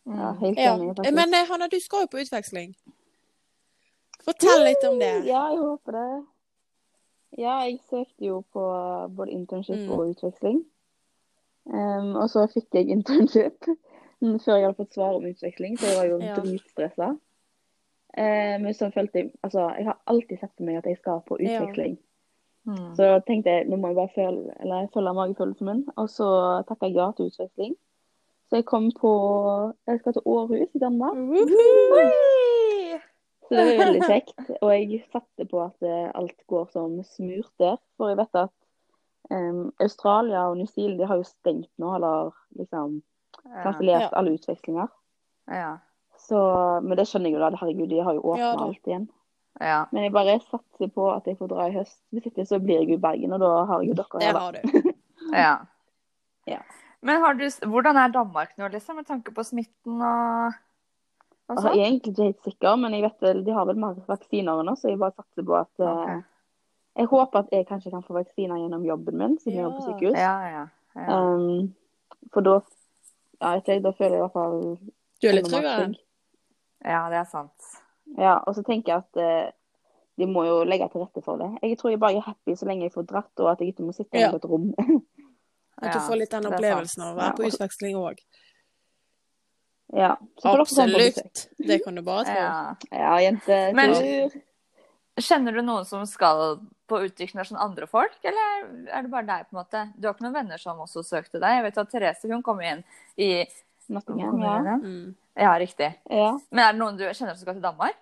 [0.07, 0.39] Ja, Mm.
[0.41, 0.75] helt Ja.
[0.77, 1.15] enig, faktisk.
[1.15, 2.75] Men eh, Hanna, du skal jo på utveksling.
[4.25, 5.13] Fortell litt om det.
[5.27, 6.27] Ja, jeg håper det.
[7.39, 8.65] Ja, jeg søkte jo på
[9.17, 9.91] både internship Mm.
[9.91, 10.65] og utveksling.
[11.67, 13.61] Um, og så fikk jeg internship
[14.45, 16.35] før jeg hadde fått svar om utveksling, så jeg var jo Ja.
[16.41, 17.11] dritstressa.
[18.19, 21.21] Um, men så følte jeg Altså, jeg har alltid sett for meg at jeg skal
[21.29, 21.61] på Ja.
[22.69, 22.91] Mm.
[22.97, 26.29] Så tenkte jeg nå må jeg bare føle, eller følge magefølelsen min, og så
[26.69, 27.75] takka jeg ja til utveksling.
[28.51, 29.11] Så jeg kom på
[29.87, 31.17] Jeg skal til Århus i Danmark.
[33.47, 34.51] Så det var veldig kjekt.
[34.61, 37.79] Og jeg satte på at eh, alt går som smurt der.
[37.99, 38.53] For jeg vet at
[39.31, 43.01] um, Australia og New Zealand de har jo stengt nå, eller liksom
[43.65, 44.11] kansellert Ja.
[44.13, 44.87] alle utvekslinger.
[45.51, 45.73] Ja.
[46.19, 46.39] Så,
[46.83, 47.51] men det skjønner jeg jo da.
[47.59, 49.09] Herregud, de har jo åpna Ja alt igjen.
[49.61, 49.81] Ja.
[49.91, 51.99] Men jeg bare satser på at jeg får dra i høst.
[52.15, 54.33] Hvis ikke så blir jeg i Bergen, og da har jeg jo dere her.
[54.33, 54.93] Det har du.
[55.45, 55.55] ja.
[56.49, 56.63] Ja.
[57.01, 60.57] Men har du, hvordan er Danmark nå, liksom, med tanke på smitten og,
[61.49, 61.75] og sånn?
[61.75, 64.61] jeg er egentlig ikke helt sikker, men jeg vet vel, de har vel mer vaksiner
[64.67, 66.21] nå, så jeg bare satser på at okay.
[66.99, 69.93] Jeg håper at jeg kanskje kan få vaksiner gjennom jobben min, siden jeg jobber på
[69.93, 70.17] sykehus.
[70.19, 70.65] Ja, ja.
[70.99, 71.19] ja.
[71.23, 71.75] Um,
[72.35, 72.57] for da
[73.41, 74.59] ja, jeg da føler jeg i hvert fall
[75.23, 75.87] Du er litt tryggere?
[76.85, 77.71] ja, det er sant.
[78.19, 79.53] Ja, og så tenker jeg at eh,
[80.19, 81.51] de må jo legge til rette for det.
[81.63, 83.87] Jeg tror jeg bare er happy så lenge jeg får dratt, og at jeg ikke
[83.87, 84.31] må sitte Ja.
[84.33, 84.73] i et rom.
[85.81, 88.19] At du får litt den opplevelsen av å være på utveksling òg.
[89.97, 90.11] ja.
[90.45, 91.49] Absolutt.
[91.57, 92.35] Det kan du bare tro.
[92.35, 92.77] Ja.
[92.91, 93.73] Ja, jente.
[93.75, 94.31] Men-
[95.21, 99.49] Kjenner du noen som skal på utvikling som andre folk, eller er det bare deg?
[99.51, 99.83] på en måte?
[99.99, 101.57] Du har ikke noen venner som også søkte deg?
[101.59, 102.81] Jeg vet at Therese hun kom inn
[103.21, 103.45] i
[103.91, 104.77] Nottingham, ja.
[104.81, 105.11] Mm.
[105.37, 105.93] Ja, riktig.
[106.11, 106.39] ja.
[106.51, 107.97] Men er det noen du kjenner som skal til Danmark?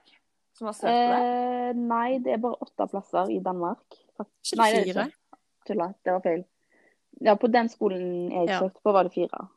[0.57, 1.19] Som har søkt på det?
[1.69, 3.85] Eh, nei, det er bare åtte plasser i Danmark.
[4.19, 5.13] Nei, det det er ikke.
[5.69, 6.45] Tulla, det var feil.
[7.21, 8.59] Ja, på den skolen jeg Ja.
[8.61, 9.49] søkte på, var det fire.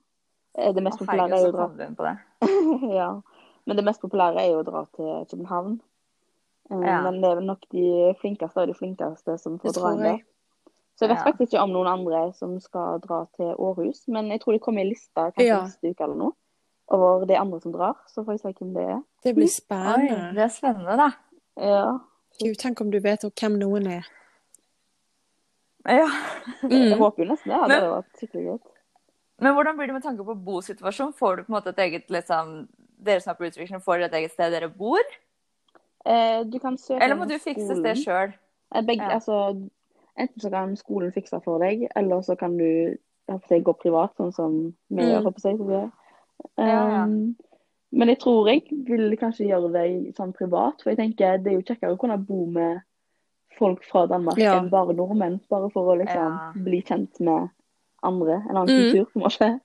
[0.57, 2.17] Eh, Det Å, mest populære er jo å dra på det.
[2.99, 3.21] ja.
[3.65, 5.79] Men det mest populære er jo å dra til København.
[6.71, 7.01] Eh, Ja.
[7.01, 10.19] Men det er nok de flinkeste av de flinkeste som får dra inn der.
[10.95, 11.31] Så jeg vet Ja.
[11.31, 14.81] faktisk ikke om noen andre som skal dra til Århus, men jeg tror de kommer
[14.81, 15.61] i lista kanskje Ja.
[15.63, 16.31] neste uke eller noe.
[16.91, 18.97] Over de andre som drar, så får jeg se hvem det er.
[19.23, 20.33] Det blir Oi, spennende.
[20.35, 21.09] det er spennende, da.
[21.57, 21.85] Ja.
[22.41, 24.09] Gud, tenk om du vet hvem noen er.
[25.87, 26.07] Ja.
[26.69, 26.99] Jeg Mm.
[26.99, 27.59] håper jo nesten det.
[27.69, 28.67] Det hadde vært skikkelig godt.
[29.41, 31.13] Men hvordan blir det med tanke på bosituasjon?
[31.17, 32.67] Får du på en måte et eget liksom,
[33.01, 35.01] Dere som er på utvikling, får dere et eget sted dere bor?
[36.05, 38.33] Eh, du kan søke Eller må du fikse det sjøl?
[38.75, 39.15] Eh, Begge, Ja.
[39.17, 39.55] altså,
[40.19, 42.63] enten så kan skolen fikse for deg, eller så kan du
[43.27, 45.09] jeg håper gå privat, sånn som vi Mm.
[45.09, 45.21] gjør.
[45.81, 45.91] Mm.
[46.57, 47.03] Ja, ja.
[47.03, 47.35] Um,
[47.91, 51.57] men jeg tror jeg vil kanskje gjøre det sånn privat, for jeg tenker det er
[51.59, 52.81] jo kjekkere å kunne bo med
[53.59, 54.57] folk fra Danmark Ja.
[54.59, 56.51] enn bare nordmenn, bare for å liksom Ja.
[56.55, 57.49] bli kjent med
[58.03, 58.91] andre, en annen Mm.
[58.91, 59.59] kultur, på en måte.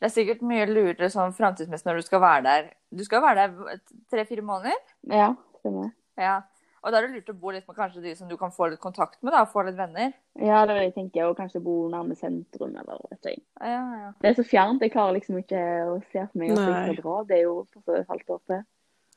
[0.00, 2.70] Det er sikkert mye lurere sånn framtidsmessig når du skal være der.
[2.94, 3.78] Du skal være der
[4.10, 4.72] tre-fire måneder.
[5.08, 5.92] Ja, stemmer.
[6.18, 6.40] Ja.
[6.84, 8.66] Og da er det lurt å bo litt med kanskje de som du kan få
[8.68, 10.10] litt kontakt med, da, få litt venner.
[10.36, 13.38] Ja, det vil jeg tenke, og kanskje bo nærme sentrum, eller vet jeg.
[13.60, 14.10] Ja, ja.
[14.20, 16.98] Det er så fjernt, jeg klarer liksom ikke å se for meg at jeg skal
[17.00, 17.14] dra.
[17.30, 18.60] Det er jo for et halvt år til.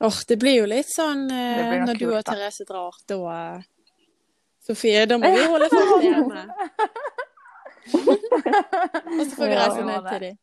[0.07, 2.23] Åh, det blir jo litt sånn eh, når du og da.
[2.31, 3.67] Therese drar, da eh,
[4.67, 6.43] Sofie, da må vi holde fast i henne.
[7.97, 10.37] Og så får vi reise ned til dem.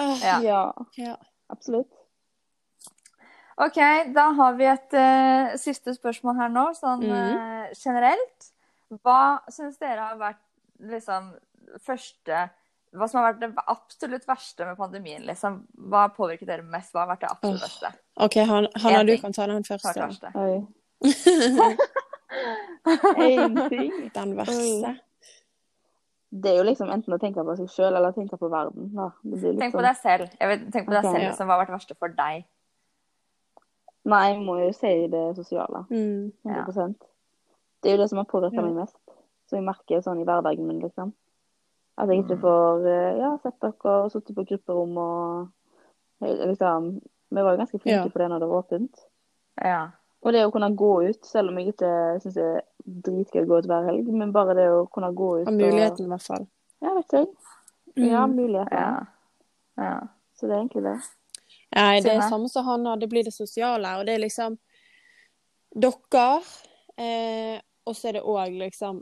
[0.00, 0.38] Oh, Ja.
[0.40, 0.62] Ja,
[0.96, 1.16] ja.
[1.52, 1.92] absolutt.
[3.56, 3.78] OK,
[4.14, 8.48] da har vi et uh, siste spørsmål her nå, sånn eh, generelt.
[9.02, 10.40] Hva syns dere har vært
[10.92, 11.30] liksom
[11.80, 12.48] første
[12.92, 15.22] Hva som har vært det absolutt verste med pandemien?
[15.24, 15.62] liksom?
[15.88, 16.92] Hva har påvirket dere mest?
[16.92, 17.92] Hva har vært det absolutt verste?
[17.92, 18.24] beste?
[18.26, 18.36] OK,
[18.84, 20.08] Hanna, du kan ta den første.
[23.16, 23.92] En ting.
[24.14, 24.94] Den verste.
[26.32, 28.88] Det er jo liksom enten å tenke på seg sjøl eller tenke på verden.
[28.96, 29.10] Da.
[29.20, 29.76] Det blir Tenk liksom...
[29.76, 30.30] på deg selv.
[30.38, 31.28] Jeg vil, tenk på deg okay, selv Ja.
[31.28, 32.46] liksom, Hva har vært det verste for deg?
[34.04, 35.84] Nei, jeg må jo si det sosiale.
[35.90, 36.32] Mm.
[36.44, 36.88] 100 ja.
[37.82, 38.62] Det er jo det som har påvirka Ja.
[38.62, 38.96] meg mest.
[39.48, 41.12] Så jeg merker sånn i hverdagen min, liksom.
[41.98, 45.48] At jeg ikke får eh, ja, sett dere og sittet på grupperom og
[46.22, 47.00] eh, liksom
[47.32, 48.08] Vi var jo ganske flinke Ja.
[48.12, 49.04] på det når det var åpent.
[49.64, 49.88] Ja.
[50.22, 53.46] Og det å kunne gå ut, selv om jeg ikke syns det er dritgøy å
[53.48, 56.22] gå ut hver helg, men bare det å kunne gå ut Og muligheten, i hvert
[56.26, 56.46] fall.
[56.82, 57.26] Ja, vet du.
[57.96, 58.36] Ja, Mm.
[58.36, 58.78] muligheten.
[58.78, 59.06] ja.
[59.78, 60.00] ja.
[60.34, 60.98] Så det er egentlig det.
[61.74, 63.00] Nei, det er samme som han har.
[63.00, 63.94] Det blir det sosiale.
[63.98, 64.58] Og det er liksom
[65.72, 66.26] dere,
[67.00, 67.56] eh,
[67.88, 69.00] og så er det òg liksom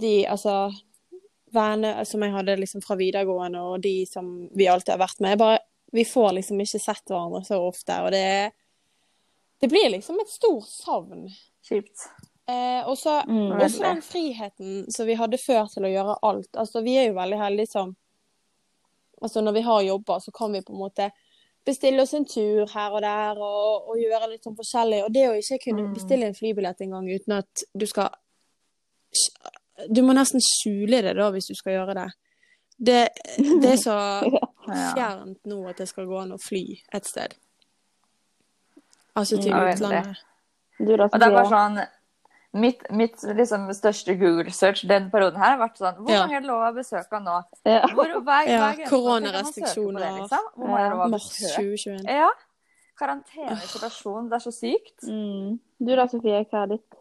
[0.00, 0.70] de Altså
[1.50, 5.38] venner som jeg hadde liksom fra videregående, og de som vi alltid har vært med.
[5.40, 5.58] Bare,
[5.90, 8.50] vi får liksom ikke sett hverandre så ofte, og det er
[9.60, 11.26] Det blir liksom et stort savn.
[11.68, 12.06] Kjipt.
[12.48, 16.48] Eh, og så Mm, også den friheten som vi hadde før til å gjøre alt.
[16.56, 17.96] Altså, vi er jo veldig heldige som
[19.22, 21.10] Altså, når vi har jobber, så kan vi på en måte
[21.70, 25.04] bestille oss en tur her og der og, og gjøre litt sånn forskjellig.
[25.06, 25.94] Og det å ikke kunne Mm.
[25.96, 28.10] bestille en flybillett en gang uten at du skal
[29.90, 32.08] Du må nesten skjule det da, hvis du skal gjøre det.
[32.80, 32.98] Det,
[33.62, 33.94] det er så
[34.94, 36.62] fjernt nå at det skal gå an å fly
[36.96, 37.32] et sted.
[39.16, 40.20] Altså til utlandet.
[40.78, 41.80] Du da, Og det er bare sånn
[42.52, 46.48] Mitt, mitt liksom største Google-search den perioden her har vært sånn Hvor mange er det
[46.50, 47.36] lov å besøke nå?
[47.64, 47.84] Ja.
[47.94, 50.06] Hvor, hva, er- Ja, er koronarestriksjoner.
[50.18, 50.48] Liksom.
[51.12, 52.08] Mars 2021.
[52.10, 52.30] Ja.
[52.98, 54.28] Karantenesituasjon.
[54.30, 54.96] det er så sykt.
[55.06, 55.58] Mm.
[55.78, 56.98] Du da, Sofie, hva er ditt?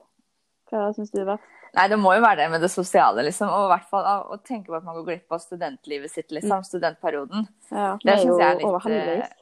[0.69, 1.41] Hva syns du var?
[1.75, 3.49] Nei, det må jo være det med det sosiale, liksom.
[3.53, 6.63] Og i hvert fall å, tenke på at man går glipp av studentlivet sitt, liksom.
[6.65, 7.47] Studentperioden.
[7.71, 9.35] Ja, Det jo jeg er litt.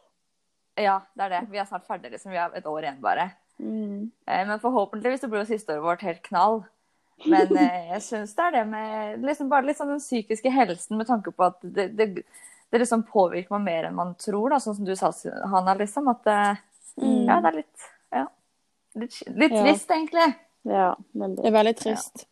[0.78, 1.44] Ja, det er det.
[1.52, 2.32] Vi er snart ferdige, liksom.
[2.32, 3.32] Vi har et år igjen, bare.
[3.60, 4.12] Mm.
[4.28, 6.60] Eh, Men forhåpentligvis så blir jo siste året vårt helt knall.
[7.26, 10.98] Men eh, jeg syns det er det med liksom bare litt sånn den psykiske helsen
[11.00, 12.08] med tanke på at det, det,
[12.70, 15.10] det liksom påvirker meg mer enn man tror, da, sånn som du sa,
[15.50, 16.08] Hanna, liksom.
[16.14, 16.64] At eh,
[16.98, 17.28] Mm.
[17.30, 18.22] ja, det er litt ja,
[18.98, 19.60] litt, litt Ja.
[19.62, 20.24] trist, egentlig.
[20.66, 22.24] Ja, Det er veldig trist.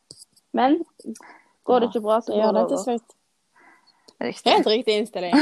[0.58, 0.80] Men
[1.70, 3.14] går det ikke bra, så gjør det til slutt.
[4.26, 4.52] Riktig.
[4.56, 5.36] Helt riktig innstilling.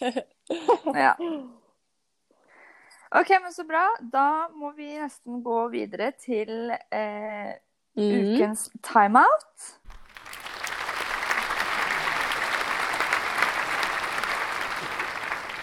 [0.96, 1.12] Ja.
[3.14, 3.88] OK, men så bra.
[4.12, 7.50] Da må vi nesten gå videre til eh,
[7.98, 8.04] mm.
[8.06, 9.66] ukens timeout.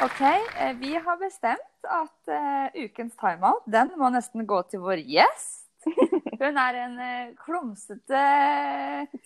[0.04, 5.08] OK, eh, vi har bestemt at eh, ukens timeout den må nesten gå til vår
[5.08, 5.64] gjest.
[6.44, 8.24] Hun er en eh, klumsete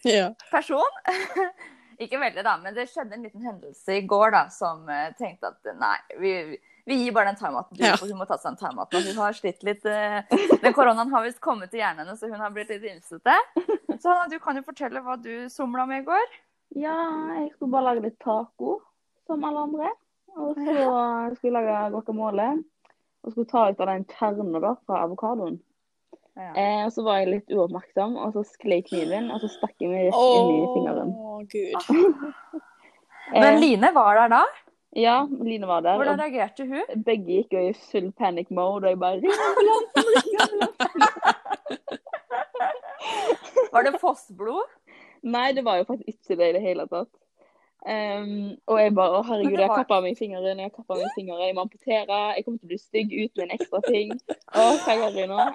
[0.05, 0.33] Ja.
[0.53, 1.01] person.
[2.01, 5.55] Ikke veldig, da, men det skjedde en liten hendelse i går da, som eh, tenkte
[5.55, 6.35] at nei, vi,
[6.85, 7.91] vi gir bare den timeouten til Ja.
[7.91, 8.93] henne, for hun må ta seg den timeout.
[8.93, 10.21] Hun har slitt litt eh,
[10.61, 13.35] Den koronaen har visst kommet til hjernen hennes, så hun har blitt litt ymsete.
[14.01, 16.37] Så Hanna, du kan jo fortelle hva du somla med i går.
[16.81, 16.95] Ja,
[17.39, 18.79] jeg skulle bare lage litt taco,
[19.27, 19.91] som alle andre.
[20.37, 22.47] Og så skulle jeg lage guacamole.
[23.23, 25.59] Og skulle ta ut av den kjernen da, fra avokadoen.
[26.39, 26.53] Ja.
[26.55, 29.91] Eh, og så var jeg litt uoppmerksom, og så sklei kniven, og så stakk jeg
[29.91, 31.11] meg rett inn i fingeren.
[31.13, 32.61] Å, gud.
[33.35, 34.39] Men Eh, Line var der da.
[34.95, 35.95] Ja, Line var der.
[35.95, 37.03] Hvordan reagerte hun?
[37.05, 40.03] Begge gikk jo i full panic mode, og jeg bare Ring ambulansen!
[40.17, 41.91] Ring ambulansen!
[43.71, 44.67] Var det fossblod?
[45.35, 47.11] Nei, det var jo faktisk ikke det i det hele tatt.
[47.81, 49.61] Um, og jeg bare Å, herregud, var...
[49.63, 52.45] jeg var- kappa meg i fingeren, jeg kappa meg i fingeren, jeg må amputere, jeg
[52.45, 54.11] kommer til å bli stygg uten en ekstra ting.
[54.53, 55.47] Å, hva gjør jeg nå?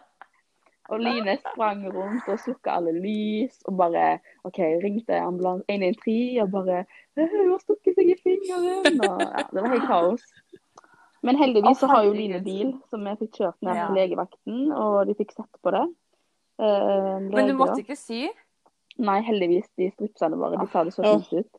[0.88, 6.53] Og Line sprang rundt og slukka alle lys og bare OK, ringte ambulans 113 og
[6.53, 6.85] bare
[7.16, 9.01] Hun har stukket seg i fingeren.
[9.03, 10.25] Og, ja, det var helt kaos.
[11.27, 14.99] Men heldigvis så har jo Line bil, som vi fikk kjørt ned til legevakten, og
[15.09, 15.85] de fikk sett på det.
[16.62, 18.29] Eh, Men du måtte ikke si?
[19.03, 19.66] Nei, heldigvis.
[19.77, 20.61] De stripsa det bare.
[20.61, 21.59] De sa det så fint ut.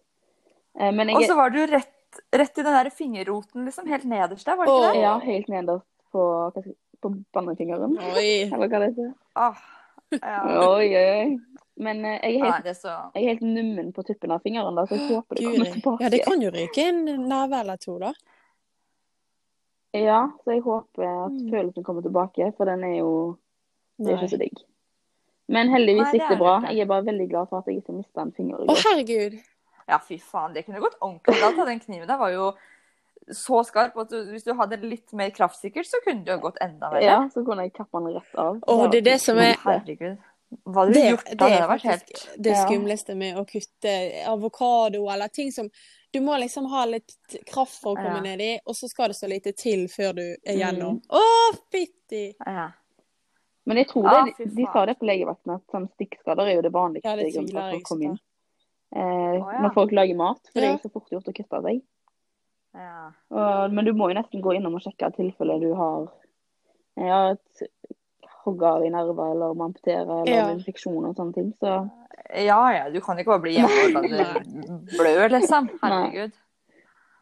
[0.79, 3.85] Eh, Men Og så var du rett, rett i den der fingerroten, liksom.
[3.91, 5.01] Helt nederst der, var det ikke det?
[5.03, 5.85] ja, helt nederst
[6.15, 6.23] på,
[7.01, 7.97] på bannefingeren.
[8.15, 8.29] Oi.
[8.53, 9.13] Eller hva det heter.
[9.36, 9.55] Ah,
[10.21, 10.38] ja.
[10.69, 11.38] Oi, oi, oi.
[11.77, 14.41] Men eh, jeg er helt, det er så jeg er helt nummen på tuppen av
[14.41, 16.03] fingeren, da, så jeg håper det kommer tilbake.
[16.03, 18.13] Ja, det kan jo ryke en neve eller to, da.
[19.97, 21.51] Ja, så jeg håper at Mm.
[21.51, 23.38] følelsen kommer tilbake, for den er jo
[23.97, 24.23] Det er Nei.
[24.23, 24.57] ikke så digg.
[25.49, 26.57] Men heldigvis gikk det det bra.
[26.60, 26.73] ikke.
[26.75, 29.38] Jeg er bare veldig glad for at jeg ikke mista en finger i Å, herregud.
[29.89, 31.57] Ja, fy faen, det kunne gått ordentlig galt.
[31.60, 32.51] av Den kniven der var jo
[33.33, 36.57] så skarp at du, hvis du hadde litt mer kraftsikkert, så kunne du jo gått
[36.63, 37.03] enda verre.
[37.03, 38.59] Ja, så kunne jeg kappa den rett av.
[38.67, 40.17] Åh, det er det som er Herregud.
[40.63, 41.31] Hva hadde du det, gjort da?
[41.31, 43.93] det Det er hadde vært faktisk helt det skumleste med å kutte
[44.31, 45.67] avokado eller ting som
[46.15, 47.11] Du må liksom ha litt
[47.45, 48.21] kraft for å komme Ja.
[48.23, 50.59] ned i, og så skal det så lite til før du er Mm.
[50.61, 51.01] gjennom.
[51.11, 51.23] Å,
[51.69, 52.33] fytti!
[52.45, 52.69] ja.
[53.67, 56.61] Men jeg tror det, de, de sa det på legevakten, at sånn stikkskader er jo
[56.61, 58.17] det vanligste Ja, det grunnen til tviler at jeg folk kommer ikke inn.
[58.17, 58.23] på.
[58.95, 59.59] Eh, oh, ja.
[59.67, 61.81] Når folk lager mat, for det er jo så fort gjort å kutte av seg.
[62.75, 63.12] Ja.
[63.32, 66.08] Og, men du må jo nesten gå innom og sjekke tilfelle du har
[66.97, 67.67] ja, et
[68.45, 70.49] hogger i nerver eller må amputere eller Ja.
[70.56, 71.53] infeksjon og sånne ting.
[71.62, 71.77] Så
[72.34, 74.21] Ja ja, du kan ikke bare bli hjemme og la
[74.97, 75.69] blø, liksom.
[75.84, 76.32] Herregud.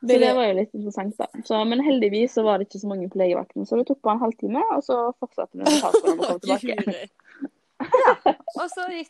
[0.05, 1.25] Så det var jo litt interessant, da.
[1.47, 4.19] Så, men heldigvis så var det ikke så mange på legevakten, så det tok bare
[4.19, 7.07] en halvtime, og så fortsatte vi med når vi kom tilbake.
[8.05, 8.15] ja.
[8.61, 9.09] Og så, gikk,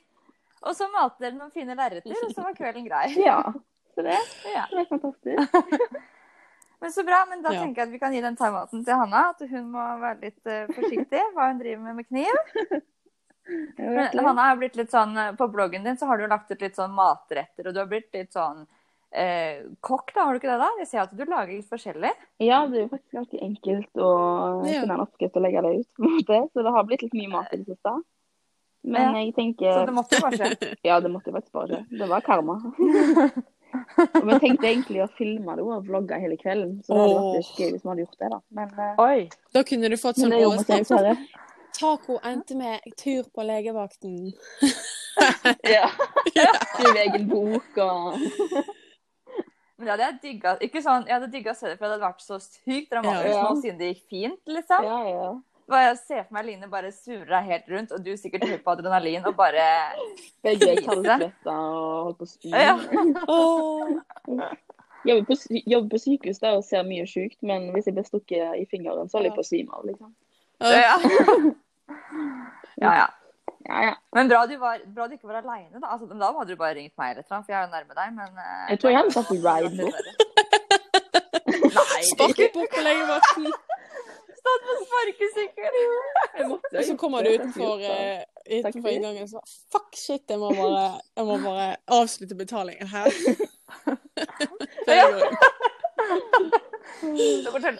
[0.65, 3.09] og så malte dere noen fine lerreter, og så var kvelden grei.
[3.21, 3.41] Ja,
[3.93, 4.15] så det,
[4.55, 4.63] Ja.
[4.71, 5.59] det var fantastisk.
[6.85, 7.63] Men så bra, men da Ja.
[7.63, 9.21] tenker jeg at vi kan gi den timeouten til Hanna.
[9.33, 12.81] At hun må være litt uh, forsiktig hva hun driver med med kniv.
[13.77, 16.61] Men Hanna har blitt litt sånn, eh, På bloggen din så har du lagt ut
[16.61, 18.63] litt sånn matretter, og du har blitt litt sånn
[19.13, 20.59] eh, kokk, da, har du ikke det?
[20.61, 20.69] da?
[20.81, 22.11] Jeg ser at du lager litt forskjellig.
[22.41, 24.11] Ja, det er jo faktisk ganske enkelt å
[24.65, 26.39] finne en oppskrift og legge det ut, på en måte.
[26.53, 27.93] Så det har blitt litt mye mat i det siste.
[28.85, 29.25] Men Ja.
[29.25, 30.75] jeg Så det måtte jo bare skje.
[30.89, 31.97] Ja, det måtte jo faktisk bare skje.
[32.01, 32.59] Det var karma.
[33.97, 37.39] Og vi tenkte egentlig å filme det og vlogge hele kvelden, så det hadde vært
[37.39, 38.39] litt gøy hvis vi hadde gjort det, da.
[38.59, 39.29] Men, eh, Oi.
[39.55, 41.41] Da kunne du fått sånn overskrift.
[41.75, 44.19] Taco endte med tur på legevakten.
[45.63, 45.85] Ja.
[46.75, 48.17] Skrive egen bok og
[49.77, 50.55] Men det hadde jeg digga.
[50.63, 53.31] Ikke sånn, jeg hadde digga å se det, for det hadde vært så sykt dramatisk
[53.31, 53.43] Ja.
[53.47, 54.83] nå siden det gikk fint, liksom.
[54.87, 55.29] Ja, ja.
[55.71, 59.25] Bare se for meg Line bare surra helt rundt, og du sikkert hører på adrenalin
[59.25, 59.63] og bare
[60.45, 62.53] Begge kaldsvetta og holdt på å spy.
[62.53, 62.75] Ja.
[65.05, 65.35] Jobber, på,
[65.69, 69.05] jobber på sykehus der og ser mye sjukt, men hvis jeg blir stukket i fingeren,
[69.05, 70.09] så holder jeg på å svime av, liksom.
[70.65, 70.95] Ja.
[72.85, 73.05] ja, ja.
[73.65, 73.93] Ja, ja.
[74.17, 75.87] Men bra du, var, bra du ikke var aleine, da.
[75.93, 78.11] Altså, da hadde du bare ringt meg, eller noe, for jeg er jo nærme deg,
[78.17, 80.05] men eh, Jeg tror jeg hadde tatt ride bort.
[81.75, 83.47] Nei, Sparket bort på legevakten.
[84.45, 85.75] Stått på sparkesykkel!
[86.77, 89.41] Og så kommer du utenfor, eh, utenfor inngangen og så
[89.73, 90.85] Fuck, shit, jeg må bare,
[91.17, 93.09] jeg må bare avslutte betalingen her.
[93.09, 93.45] Ut.
[97.43, 97.79] Så fortell.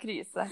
[0.00, 0.48] Krise.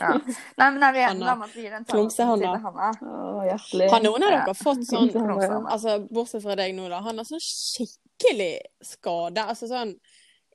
[0.00, 0.12] Ja.
[0.56, 2.52] Nei, men jeg vil gjerne la meg si den Klumse-Hanna.
[2.54, 2.88] til Hanna.
[3.04, 3.88] Å, hjertelig.
[3.92, 5.10] Har noen av dere fått sånn
[5.68, 7.02] Altså, bortsett fra deg nå, da.
[7.04, 8.54] Han har sånn skikkelig
[8.92, 9.44] skade.
[9.44, 9.94] Altså sånn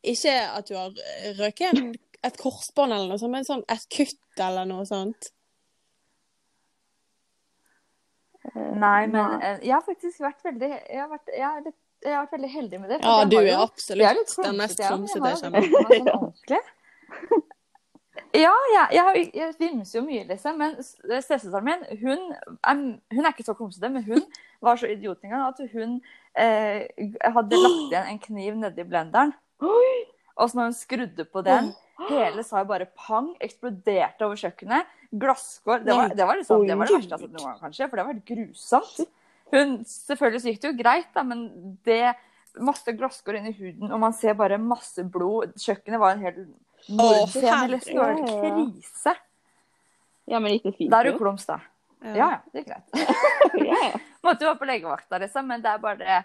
[0.08, 0.98] Ikke at du har
[1.38, 1.94] røket en,
[2.28, 5.32] et korsbånd eller noe sånt, men sånn et kutt eller noe sånt.
[8.56, 12.14] Nei, men eh, jeg har faktisk vært veldig Jeg har vært, jeg har litt, jeg
[12.14, 13.00] har vært veldig heldig med det.
[13.04, 15.62] Ja, du er jo- absolutt er den mest klumsete, jeg kjenner.
[16.08, 17.44] sånn.
[18.38, 20.58] Ja, jeg, jeg, jeg vimser jo mye, liksom.
[20.60, 22.82] Men s- stesøsteren min, hun er,
[23.16, 24.24] hun er ikke så klumsete, men hun
[24.62, 25.94] var så idiot en gang at hun
[26.38, 26.84] eh,
[27.24, 29.32] hadde lagt igjen en kniv nedi blenderen.
[29.64, 31.72] Og så når hun skrudde på den,
[32.06, 34.96] hele sa jo bare pang, eksploderte over kjøkkenet.
[35.12, 35.84] Glasskår.
[35.86, 37.88] Det var, det var, liksom, det, var det verste jeg har sett noen gang, kanskje,
[37.88, 39.14] for det var vært grusomt.
[39.54, 41.46] Hun, selvfølgelig så gikk det jo greit, da, men
[41.88, 42.02] det
[42.58, 45.52] Masse glasskår inni huden, og man ser bare masse blod.
[45.62, 46.40] Kjøkkenet var en hel
[46.90, 47.78] mordscene.
[47.78, 49.14] Det var en krise.
[50.26, 50.90] Ja, men gikk det fint?
[50.90, 51.60] Da er du klums, da.
[52.02, 54.02] Ja, ja, det er greit.
[54.26, 56.18] Måtte jo være på legevakta, liksom, men det er bare det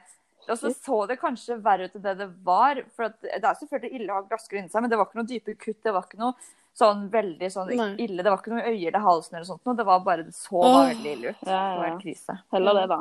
[0.49, 2.81] Og så så det kanskje verre ut enn det det var.
[2.97, 5.21] For at det er selvfølgelig ille å ha glasker inni seg, men det var ikke
[5.21, 5.79] noe dype kutt.
[5.85, 6.35] Det var ikke noe
[6.75, 7.91] sånn veldig sånn Nei.
[8.01, 8.23] ille.
[8.25, 9.77] Det var ikke noe øye eller halsen eller sånt noe.
[9.79, 10.79] Det var bare det så Åh.
[10.89, 11.45] veldig ille ut.
[11.47, 11.99] Ja, Det var ja.
[12.01, 12.39] krise.
[12.53, 13.01] Heller det, da.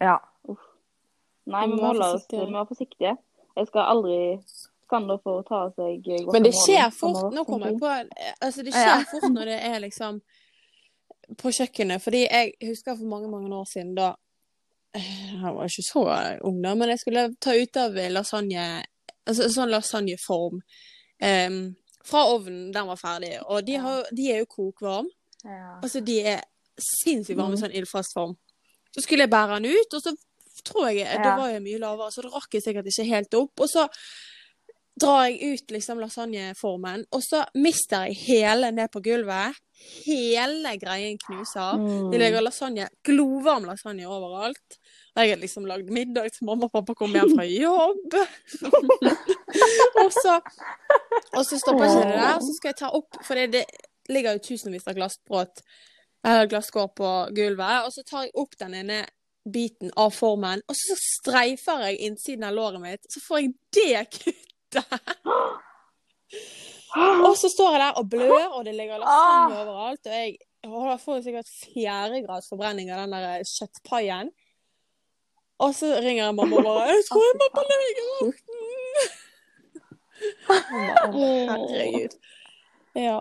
[0.00, 0.16] Ja.
[1.46, 3.16] Nei, Vi må holde oss til vi må være forsiktige.
[3.56, 4.16] Jeg skal aldri
[4.86, 7.32] Skander å ta seg godt Men det skjer fort.
[7.34, 8.98] Nå kommer jeg på Altså, det skjer Ja.
[9.10, 10.20] fort når det er liksom
[11.42, 12.00] på kjøkkenet.
[12.02, 14.14] Fordi jeg husker for mange, mange år siden da
[14.96, 16.02] eh, Jeg var ikke så
[16.48, 18.66] ung da, men jeg skulle ta ut av lasagne
[19.26, 20.60] Altså sånn lasagneform
[21.22, 21.56] um,
[22.06, 22.68] fra ovnen.
[22.70, 23.32] Den var ferdig.
[23.50, 25.08] Og de, har, de er jo kokvarm.
[25.42, 25.80] ja.
[25.82, 26.44] Altså, de er
[26.78, 27.62] sinnssykt varme i Mm.
[27.64, 28.36] sånn ildfast form.
[28.94, 30.14] Så skulle jeg bære den ut, og så
[30.64, 31.36] tror jeg Da Ja.
[31.36, 33.60] var jeg mye lavere, så det rakk jeg sikkert ikke helt opp.
[33.60, 33.88] Og så
[35.00, 39.56] drar jeg ut liksom lasagneformen, og så mister jeg hele ned på gulvet.
[40.06, 41.76] Hele greien knuser.
[41.80, 42.06] Mm.
[42.12, 44.78] Det ligger lasagne, glovarm lasagne overalt.
[45.14, 48.16] Og jeg har liksom lagd middag til mamma og pappa kom hjem fra jobb.
[50.00, 50.38] og, så,
[51.32, 52.40] og så stopper ikke det der.
[52.40, 55.62] Så skal jeg ta opp, for det, det ligger jo tusenvis av glassbråt
[56.26, 57.86] eller glasskår på gulvet.
[57.86, 59.04] Og så tar jeg opp den ene
[59.46, 63.04] biten av formen, og så streifer jeg innsiden av låret mitt.
[63.12, 64.52] Så får jeg det kuttet.
[67.26, 70.06] Og så står jeg der og blør, og det ligger lasagne overalt.
[70.06, 74.32] Og jeg jeg får jeg sikkert fjerdegrads forbrenning av den der kjøttpaien.
[75.62, 78.66] Og så ringer jeg mamma og bare 'Jeg tror jeg må på legevakten'.
[81.50, 82.12] Herregud.
[82.96, 83.20] Ja.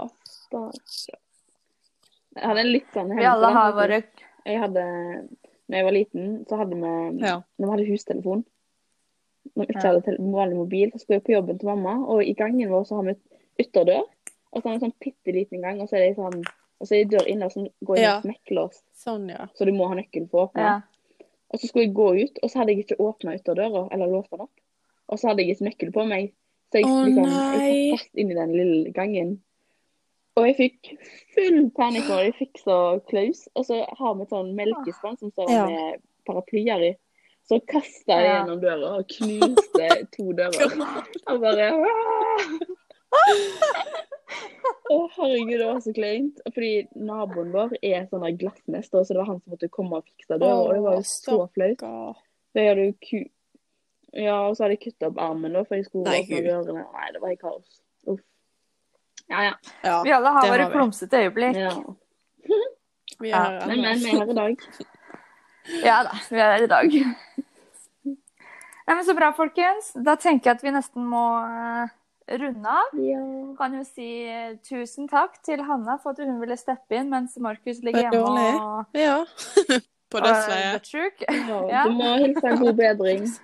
[2.35, 4.03] Jeg hadde en litt sånn Vi alle har våre
[4.45, 4.83] Jeg hadde
[5.67, 6.91] Når jeg var liten, så hadde vi
[7.25, 7.41] Ja.
[7.57, 8.45] Når vi hadde hustelefon
[9.55, 12.33] Når vi ikke hadde vanlig mobil, så skulle jeg på jobben til mamma, og i
[12.35, 13.15] gangen vår så har vi
[13.63, 14.03] ytterdør.
[14.51, 16.43] Og så har vi en sånn bitte liten gang, og så er det sånn
[16.75, 18.19] og så er det dør inne som går inn Ja.
[18.19, 19.47] i Sånn, ja.
[19.55, 20.61] så du må ha nøkkelen for å åpne.
[20.61, 20.81] ja.
[21.53, 24.29] Og så skulle jeg gå ut, og så hadde jeg ikke åpna ytterdøra, eller låst
[24.31, 24.51] den opp.
[25.07, 26.33] Og så hadde jeg ikke nøkkel på meg,
[26.71, 29.41] så jeg, oh, liksom, jeg satt fast inn i den lille gangen.
[30.35, 30.89] Og jeg fikk
[31.35, 33.45] full panikk når jeg fikk så klaus.
[33.55, 35.65] Og så har vi et sånn melkespann som står Ja.
[35.69, 36.97] med paraplyer i.
[37.45, 40.71] Så kasta jeg gjennom døra og knuste to dører.
[41.29, 41.67] Og bare
[44.85, 46.41] Å, herregud, det var så kleint.
[46.49, 50.07] Fordi naboen vår er sånn der glassmester, så det var han som måtte komme og
[50.09, 50.57] fikse døra.
[50.63, 51.85] Og det var jo så flaut.
[52.55, 53.17] Det gjør du hadde jo ku...
[54.15, 56.85] Ja, og så hadde jeg kutta opp armen da, for jeg skulle åpne dørene.
[56.95, 57.79] Nei, det var helt kaos.
[58.07, 58.21] Uff.
[59.27, 59.53] Ja, ja.
[59.83, 61.57] Ja, Vi alle har våre klumsete øyeblikk.
[61.59, 61.73] ja.
[63.19, 64.63] vi Ja, er Men, men, vi er her i dag.
[65.83, 66.91] Ja da, vi er her i dag.
[68.85, 69.91] Nei, men Så bra, folkens.
[70.05, 71.93] Da tenker jeg at vi nesten må eh,
[72.37, 72.91] runde av.
[73.01, 73.21] Ja.
[73.57, 77.37] Kan jo si eh, tusen takk til Hanna for at hun ville steppe inn mens
[77.41, 78.21] Markus ligger hjemme
[78.61, 79.17] og Ja.
[80.13, 80.75] På dødsleiet.
[80.77, 81.23] dødssjuk.
[81.71, 81.81] ja.
[81.87, 83.25] Du må hilse en god bedring.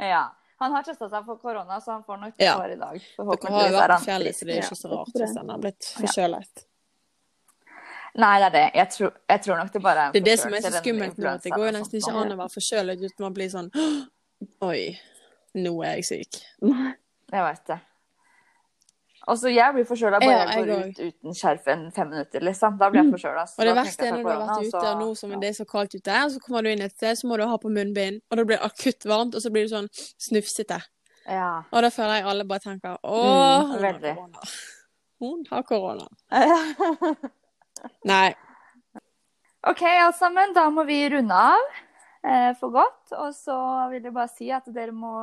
[0.00, 0.24] Ja.
[0.58, 2.96] Han har testa seg for korona, så han får nok svar i dag.
[2.98, 5.60] Dere har jo vært på fjellet, så det er ikke så rart hvis han har
[5.62, 6.64] blitt forkjølet.
[8.14, 8.66] Nei, det er det.
[8.78, 10.70] Jeg tror, jeg tror nok det bare er en Det er det som er så
[10.76, 13.48] skummelt nå, at det går jo nesten ikke an å være forkjølet uten man blir
[13.50, 13.70] sånn
[14.68, 14.84] Oi,
[15.58, 16.38] nå er jeg syk.
[17.34, 17.80] Jeg vet det.
[19.24, 22.74] Altså, jeg blir forkjøla bare jeg, jeg går ut uten skjerf en fem minutter, liksom.
[22.78, 23.44] Da blir jeg forkjøla.
[23.56, 25.64] Og det verste er når du har vært ute, og nå som det er så
[25.70, 28.20] kaldt ute, og så kommer du inn et sted, så må du ha på munnbind,
[28.28, 29.88] og det blir akutt varmt, og så blir du sånn
[30.28, 30.78] snufsete.
[31.24, 31.48] Ja.
[31.72, 33.22] Og da føler jeg alle bare tenker Å,
[33.64, 34.44] Mm, hun har korona.
[35.24, 36.08] Hun har korona.
[38.08, 38.34] Nei.
[39.64, 40.52] OK, alle sammen.
[40.56, 41.68] Da må vi runde av
[42.24, 43.14] eh, for godt.
[43.16, 43.56] Og så
[43.92, 45.14] vil jeg bare si at dere må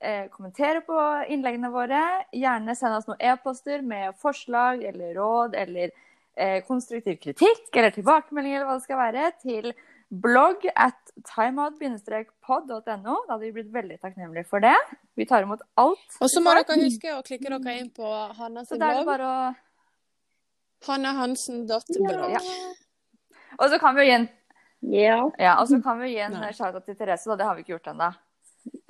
[0.00, 0.96] eh, kommentere på
[1.28, 2.02] innleggene våre.
[2.32, 8.56] Gjerne send oss noen e-poster med forslag eller råd eller eh, konstruktiv kritikk eller tilbakemelding
[8.56, 9.72] eller hva det skal være, til
[10.08, 10.96] blogg at
[11.28, 13.14] timeout-pod.no.
[13.26, 14.76] Da hadde vi blitt veldig takknemlige for det.
[15.18, 16.06] Vi tar imot alt.
[16.22, 19.00] Og så må dere huske å klikke dere inn på Hanna Så sin da er
[19.00, 19.10] det blogg.
[19.12, 19.40] bare å
[20.86, 22.30] Hannahansen.blogg.
[22.30, 22.40] Ja.
[23.58, 24.28] Og så kan vi jo gi en,
[24.80, 25.30] Ja.
[25.38, 27.36] ja, og så kan vi gi en shout-out til Therese, da.
[27.36, 28.12] Det har vi ikke gjort ennå.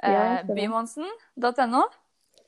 [0.03, 0.45] Ja, Eh.
[0.55, 1.83] Bymonsen.no.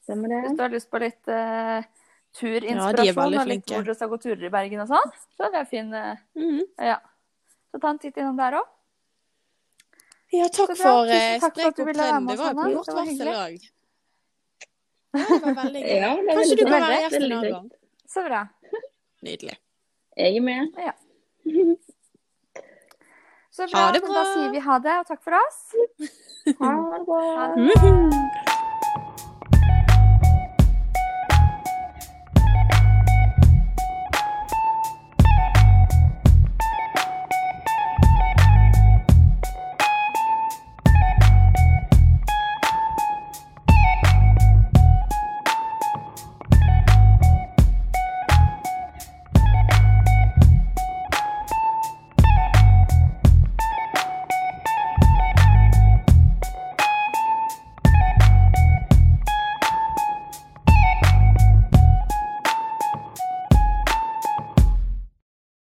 [0.02, 0.40] Stemmer det.
[0.44, 3.94] Hvis du har lyst på litt eh, Ja, er turinspirasjon veldig og litt hvor du
[3.94, 6.60] skal gå turer i Bergen og sånn, så er det fin mm -hmm.
[6.78, 7.00] Ja.
[7.70, 8.66] Så ta en titt innom der òg.
[10.32, 12.54] Ja, takk Så for Tusen takk for at du ville være med Det oss, var
[12.54, 13.34] på Det var varsel i hyggelig.
[13.34, 13.58] dag.
[15.12, 15.96] Det var veldig gøy.
[16.00, 17.70] Ja, er Kanskje du kan være gjest en annen gang.
[18.06, 18.42] Så bra.
[19.22, 19.56] Nydelig.
[20.16, 20.72] Jeg er med.
[23.50, 23.78] Så bra.
[23.80, 24.14] Ha det bra.
[24.14, 25.60] Da sier vi ha det, og takk for oss.
[26.60, 27.20] Ha det bra.
[27.36, 27.56] Ha det.
[27.66, 28.49] Mhm.